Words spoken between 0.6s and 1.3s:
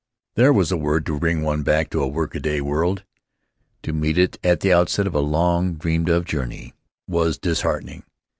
a word to